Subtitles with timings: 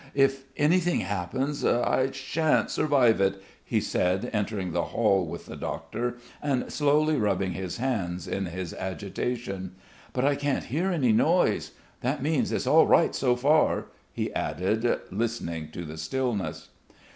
[0.15, 1.63] "If anything happens...
[1.63, 7.51] I shan't survive it," he said entering the hall with the doctor and slowly rubbing
[7.51, 9.75] his hands in his agitation.
[10.11, 11.73] "But I can't hear any noise.
[11.99, 16.69] That means it's all right so far," he added, listening to the stillness.